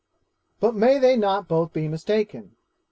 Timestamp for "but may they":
0.59-1.15